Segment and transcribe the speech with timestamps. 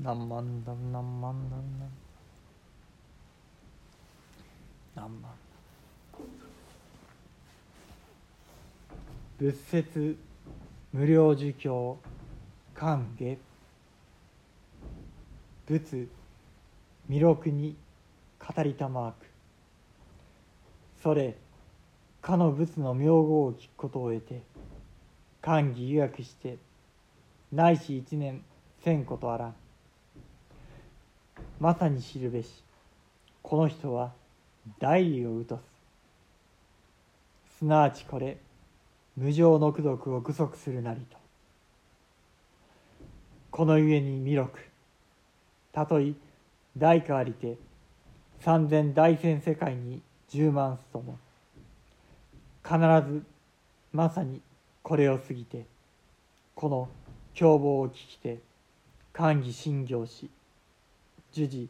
[0.00, 1.62] 何万段何万段
[4.96, 5.30] 何万
[9.38, 10.16] 仏説
[10.92, 11.98] 無料儒教
[12.74, 13.38] 歓下
[15.66, 16.08] 仏
[17.08, 17.76] 弥勒に
[18.38, 19.26] 語りたまわく
[21.02, 21.36] それ
[22.20, 24.42] かの仏の名号を聞くことを得て
[25.40, 26.58] 歓喜予約して
[27.52, 28.42] ないし一年
[28.82, 29.54] せんことあらん
[31.60, 32.62] まさに知るべし。
[33.42, 34.12] この人は
[34.78, 35.60] 代理を疎す。
[37.58, 38.38] すなわちこれ
[39.16, 41.16] 無常の功徳を具足するなりと。
[43.50, 44.50] このゆえに弥勒
[45.72, 46.14] たとえ
[46.76, 47.56] 大化ありて
[48.40, 51.18] 三千大千世界に十万すとも。
[52.64, 53.22] 必ず
[53.92, 54.40] まさに
[54.82, 55.66] これを過ぎて
[56.54, 56.88] この
[57.34, 58.38] 凶暴を聞きて
[59.12, 60.30] 歓喜信行し
[61.34, 61.68] 授事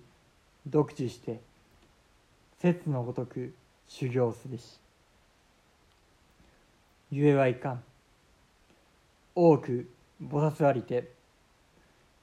[0.67, 1.41] 独自して
[2.61, 3.55] 説のごとく
[3.89, 4.79] 修行すべし。
[7.11, 7.83] ゆえはいかん。
[9.34, 9.89] 多く
[10.23, 11.11] 菩薩ありて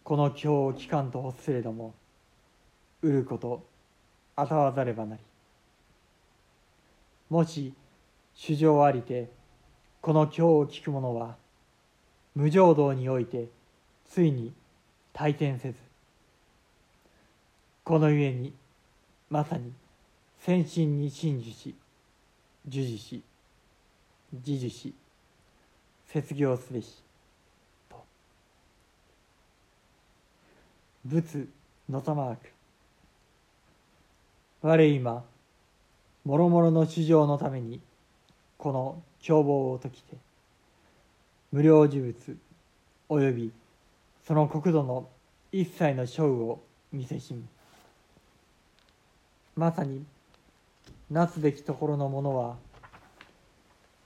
[0.03, 1.93] この経を聞かんと欲すれども
[3.01, 3.63] 売ること
[4.35, 5.21] あたわざればなり。
[7.29, 7.73] もし
[8.35, 9.31] 主情ありて
[9.99, 11.35] この経を聞く者は
[12.35, 13.47] 無常道において
[14.07, 14.53] ついに
[15.13, 15.90] 退転せず
[17.83, 18.53] このゆえに
[19.29, 19.73] まさに
[20.39, 21.75] 先進に真珠し
[22.65, 23.23] 授事し
[24.31, 24.93] 自受し
[26.13, 27.01] 卒業すべし
[27.89, 28.03] と。
[31.07, 31.47] 仏
[31.89, 32.51] のたまわく
[34.61, 35.23] 我今
[36.23, 37.81] もろもろの主情のために
[38.59, 40.17] この凶暴を解きて
[41.51, 42.37] 無料呪物
[43.09, 43.51] および
[44.27, 45.09] その国土の
[45.51, 46.59] 一切の勝負を
[46.93, 47.41] 見せしむ。
[49.55, 50.05] まさに
[51.09, 52.55] なすべきところのものは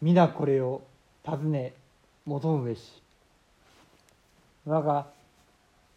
[0.01, 0.81] 皆これを
[1.23, 1.73] 尋ね
[2.25, 3.01] 求むべし。
[4.65, 5.07] 我が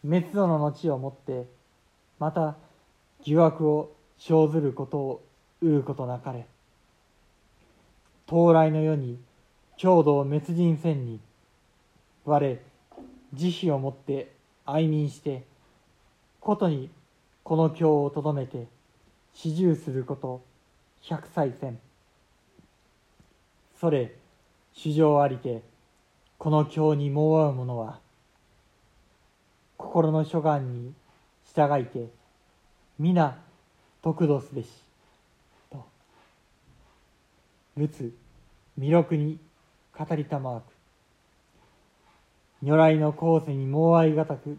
[0.03, 1.47] 滅度の後をもって
[2.19, 2.57] また
[3.23, 5.23] 疑惑を生ずることを
[5.61, 6.47] 得ることなかれ。
[8.27, 9.19] 到来の世に
[9.79, 11.21] 郷土を滅人せんに
[12.27, 12.59] 我
[13.33, 14.33] 慈悲をもって
[14.67, 15.45] 愛民して
[16.41, 16.91] ことに
[17.43, 18.67] この経をとどめて
[19.34, 20.43] 四十すること
[21.03, 21.78] 百歳千。
[23.81, 24.15] それ
[24.72, 25.62] 主情ありて
[26.39, 28.00] この経にもうう者は
[29.77, 30.93] 心の諸願に
[31.55, 32.09] 従いて
[32.99, 33.38] 皆
[34.03, 34.69] 得度すべし。
[35.71, 35.84] と。
[37.77, 38.12] 仏
[38.77, 39.38] 弥勒に
[39.97, 40.65] 語りたまわく。
[42.62, 44.59] 如来の後世にもうあいがたく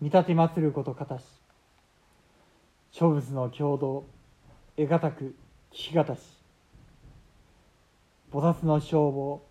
[0.00, 1.24] 見立て祭ることかたし。
[2.98, 4.06] 諸仏の共同
[4.74, 5.36] 得難く
[5.70, 6.20] 聞き難し
[8.32, 9.42] 菩薩の消防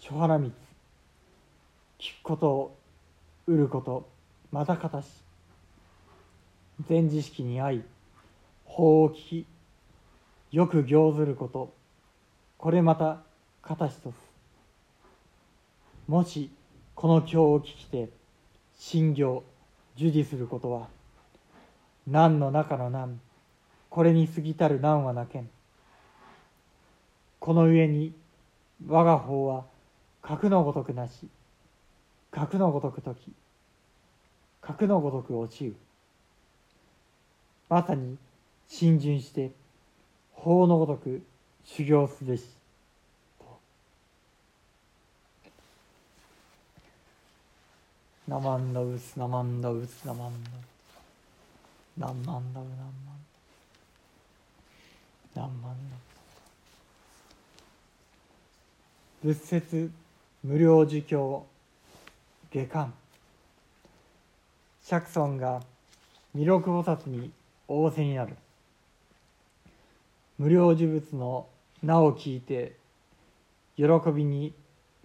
[0.00, 0.52] 諸原光
[2.00, 2.76] 聞くことを
[3.46, 4.08] 得ること
[4.50, 5.06] またかたし
[6.88, 7.82] 全知識に合い
[8.64, 9.46] 法を聞き
[10.50, 11.72] よく行ずること
[12.58, 13.20] これまた
[13.62, 14.16] かたしとす。
[16.08, 16.50] もし
[16.96, 18.08] この経を聞きて
[18.76, 19.44] 信行
[19.96, 20.88] 受事することは
[22.06, 23.20] 難の中の難
[23.90, 25.48] これに過ぎたる難はなけん。
[27.38, 28.14] この上に
[28.86, 29.64] 我が方は
[30.22, 31.28] 格のごとくなし
[32.30, 33.32] 格のごとく時
[34.60, 35.74] 格のごとく落ちう。
[37.68, 38.16] まさに
[38.68, 39.50] 浸潤して
[40.32, 41.22] 法のごとく
[41.64, 42.44] 修行すべし。
[48.28, 50.71] ナマンダウスナマンダウスナマンダウス。
[51.96, 53.16] 何万だろ何万
[55.34, 55.96] 何万だ
[59.22, 59.90] 仏説
[60.42, 61.46] 無料儒教
[62.50, 62.92] 下巻。
[64.82, 65.62] 釈尊が
[66.34, 67.30] 弥勒菩薩に
[67.68, 68.36] 仰せになる。
[70.38, 71.46] 無料呪物の
[71.82, 72.76] 名を聞いて
[73.76, 74.52] 喜びに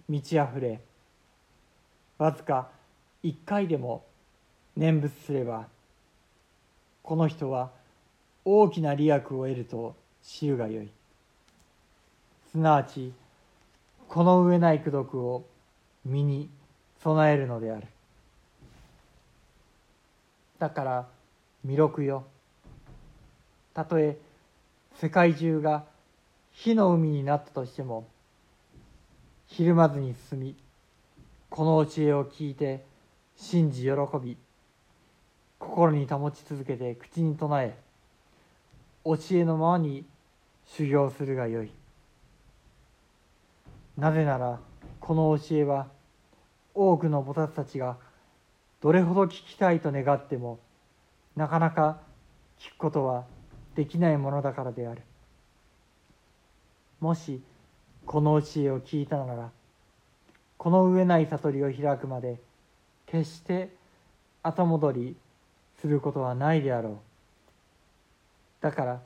[0.08, 0.80] 満ち溢れ
[2.18, 2.68] わずか
[3.22, 4.04] 一回でも
[4.76, 5.66] 念仏すれば
[7.08, 7.70] この人は
[8.44, 10.90] 大きな利益を得ると知るがよい。
[12.52, 13.14] すなわち
[14.10, 15.46] この上ない功徳を
[16.04, 16.50] 身に
[17.02, 17.86] 備えるのである。
[20.58, 21.06] だから
[21.64, 22.24] 弥勒よ。
[23.72, 24.18] たとえ
[25.00, 25.86] 世界中が
[26.52, 28.06] 火の海になったとしても
[29.46, 30.56] ひるまずに進み
[31.48, 32.84] この教えを聞いて
[33.34, 34.36] 信じ喜び
[35.68, 37.76] 心に保ち続けて口に唱え
[39.04, 40.06] 教えのままに
[40.66, 41.70] 修行するがよい。
[43.98, 44.60] なぜなら
[44.98, 45.88] この教えは
[46.74, 47.98] 多くの菩薩たちが
[48.80, 50.58] どれほど聞きたいと願っても
[51.36, 52.00] なかなか
[52.58, 53.24] 聞くことは
[53.74, 55.02] できないものだからである。
[57.00, 57.42] もし
[58.06, 59.50] この教えを聞いたなら
[60.56, 62.40] この上ない悟りを開くまで
[63.06, 63.68] 決して
[64.42, 65.16] 後戻り
[65.80, 66.98] することはないであろう。
[68.60, 69.00] だから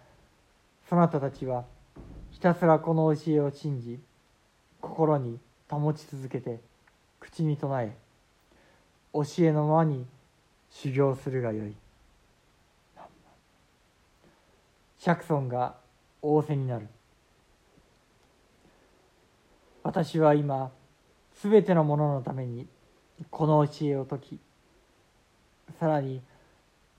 [0.88, 1.64] そなたたちは
[2.30, 3.98] ひたすらこの教えを信じ
[4.80, 5.38] 心に
[5.68, 6.60] 保ち続けて
[7.20, 7.94] 口に唱え
[9.12, 10.06] 教えのままに
[10.70, 11.74] 修行するがよい。
[14.98, 15.74] 釈尊が
[16.22, 16.86] 仰せになる。
[19.82, 20.70] 私は今
[21.34, 22.66] すべてのもののために
[23.30, 24.38] この教えを説き
[25.78, 26.20] さらに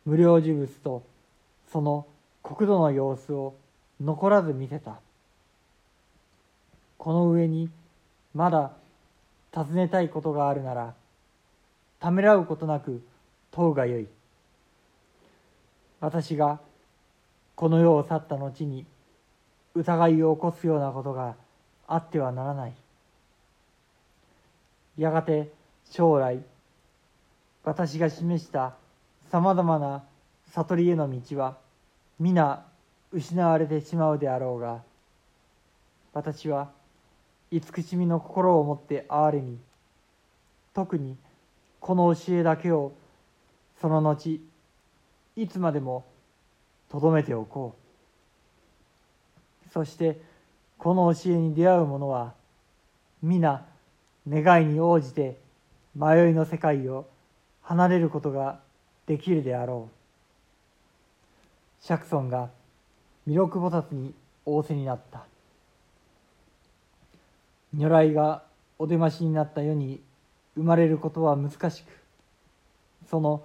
[0.06, 1.04] 無料呪物と
[1.72, 2.06] その
[2.44, 3.56] 国土の様子を
[4.02, 5.00] 残らず見せた。
[6.98, 7.70] この上に
[8.34, 8.72] まだ
[9.52, 10.94] 尋ねたいことがあるなら
[12.00, 13.02] ためらうことなく
[13.52, 14.08] 問うがよい。
[16.00, 16.60] 私が
[17.56, 18.86] この世を去った後に
[19.76, 21.36] 疑いを起こすようなことが
[21.88, 22.74] あってはならない。
[24.98, 25.50] やがて
[25.90, 26.44] 将来
[27.64, 28.76] 私が示した
[29.34, 30.04] さまざまな
[30.52, 31.58] 悟りへの道は
[32.20, 32.68] 皆
[33.12, 34.84] 失われてしまうであろうが
[36.14, 36.70] 私は
[37.50, 39.58] 慈しみの心を持って憐れみ
[40.76, 41.18] 特に
[41.80, 42.92] この教えだけを
[43.82, 44.40] その後
[45.36, 46.06] いつまでも
[46.92, 47.76] とどめておこ
[49.66, 49.70] う。
[49.74, 50.22] そして
[50.78, 52.36] この教えに出会う者は
[53.24, 53.66] 皆
[54.30, 55.40] 願いに応じて
[55.96, 57.08] 迷いの世界を
[57.64, 58.60] 離れることが
[59.08, 61.86] できるであろう。
[61.86, 62.50] 釈尊が
[63.26, 64.14] 弥勒菩薩に
[64.46, 65.26] 仰せになった。
[67.74, 68.44] 如来が
[68.78, 70.02] お出ましになった世に
[70.56, 71.88] 生まれることは難しく
[73.10, 73.44] その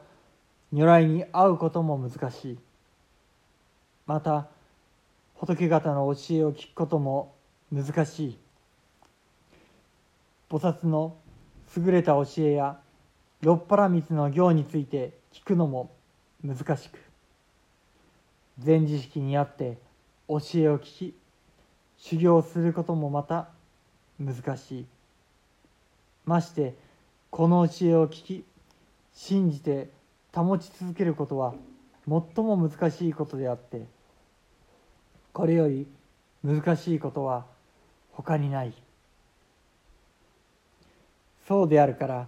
[0.73, 2.59] 如来に会うことも難しい。
[4.07, 4.47] また
[5.35, 7.35] 仏方の教えを聞くことも
[7.73, 8.39] 難しい。
[10.51, 11.17] 菩薩の
[11.77, 12.79] 優れた教えや
[13.43, 15.91] 六波羅蜜の行について聞くのも
[16.45, 16.99] 難しく
[18.59, 19.79] 禅知識にあって
[20.29, 21.15] 教えを聞き
[21.97, 23.49] 修行することもまた
[24.19, 24.87] 難しい
[26.25, 26.75] まして
[27.31, 28.45] この教えを聞き
[29.15, 29.89] 信じて
[30.35, 31.55] 保ち続けることは
[32.07, 33.87] 最も難しいことであって
[35.33, 35.87] これより
[36.45, 37.45] 難しいことは
[38.13, 38.73] 他にない。
[41.47, 42.27] そうであるから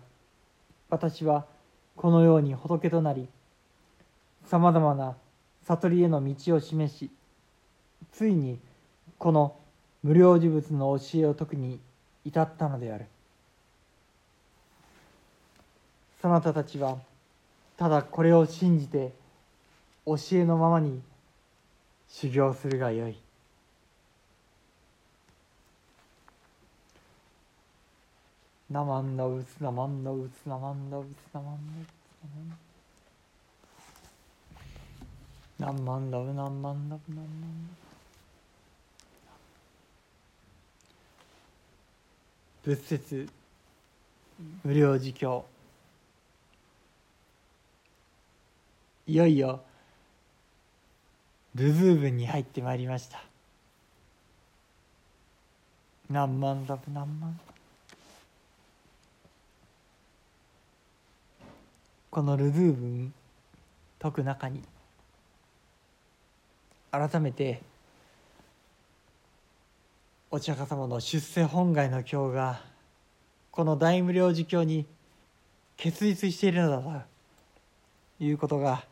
[0.88, 1.44] 私は
[2.00, 3.28] このように仏となり
[4.46, 5.16] さまざまな
[5.66, 7.10] 悟りへの道を示し
[8.10, 8.58] ついに
[9.18, 9.54] この
[10.02, 11.78] 無料呪物の教えを説くに
[12.24, 13.04] 至ったのである。
[16.22, 16.96] そなたたちは
[17.76, 19.12] ただこれを信じて
[20.06, 21.02] 教えのままに
[22.08, 23.18] 修行するがよい。
[28.70, 32.50] なまんだうつなまんだうつなまんだうつなまんだうつなまん
[35.58, 37.74] だなんまんだうなんまんだうなんまんだ
[42.62, 43.28] 仏説
[44.62, 45.44] 無料自教
[49.06, 49.60] いよいよ
[51.56, 53.20] ルズーブに入ってまいりました
[56.08, 57.38] 何万ダブ何万
[62.10, 63.14] このルズー文
[64.00, 64.62] 解く中に
[66.90, 67.62] 改めて
[70.28, 72.62] お釈迦様の出世本願の経が
[73.52, 74.86] この大無量寿経に
[75.76, 77.06] 結実しているのだ
[78.18, 78.82] ということが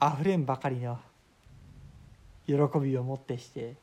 [0.00, 0.98] あふれんばかりの
[2.46, 3.76] 喜びをもってして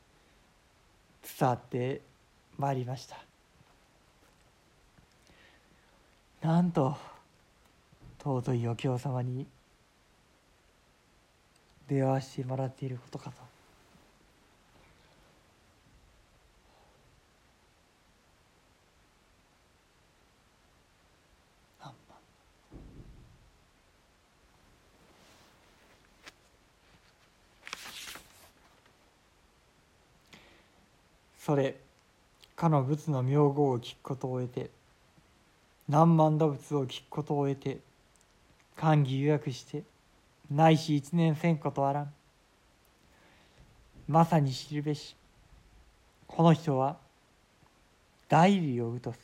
[1.38, 2.02] 伝わって
[2.58, 3.27] まいりました。
[6.40, 6.96] なんと
[8.22, 9.46] 尊いお経様に
[11.88, 13.48] 出会わせてもらっていることかと。
[31.48, 31.76] それ
[32.54, 34.77] かの仏の名号を聞くことを得て
[35.88, 37.78] 何万打仏を聞くことを得て
[38.76, 39.82] 歓喜予約して
[40.50, 42.12] ないし一年せんことあらん。
[44.06, 45.14] まさに知るべし。
[46.26, 46.96] この人は
[48.28, 49.18] 大利を疎す。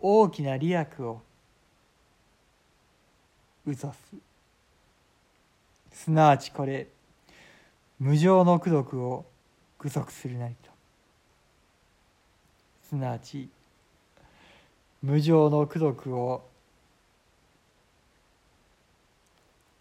[0.00, 1.20] 大きな利益を
[3.66, 4.16] うぞす。
[5.92, 6.86] すなわちこれ
[7.98, 9.26] 無常の功徳を
[9.78, 10.70] 具足するなりと。
[12.88, 13.48] すなわち
[15.02, 16.42] 無常の功徳を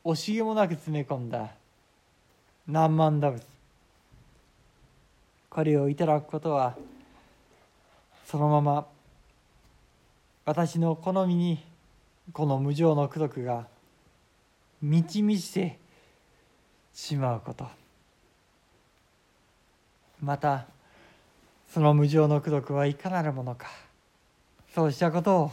[0.05, 1.49] 惜しげもなく詰め込んだ
[2.67, 3.43] 何万打仏。
[5.49, 6.77] これをいただくことは
[8.25, 8.85] そのまま
[10.45, 11.65] 私の好みに
[12.31, 13.67] この無常の功徳が
[14.81, 15.79] 満ち満ちて
[16.93, 17.65] しまうこと。
[20.21, 20.67] また
[21.73, 23.86] その無常の功徳はいかなるものか。
[24.77, 25.51] そうしたことを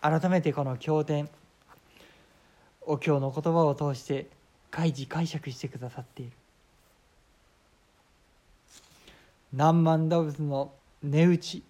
[0.00, 1.28] 改めてこの経典
[2.80, 4.28] お経の言葉を通して
[4.70, 6.32] 開示解釈してくださっている。
[9.52, 10.72] 何万動物の
[11.02, 11.62] 値打ち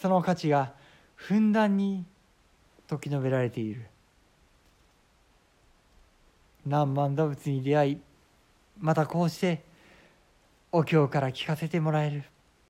[0.00, 0.72] その価値が
[1.16, 2.06] ふんだんに
[2.88, 3.82] 説き述べられている。
[6.66, 8.00] 何万動物に出会い
[8.80, 9.62] またこうして
[10.72, 12.24] お経から聞かせてもらえる。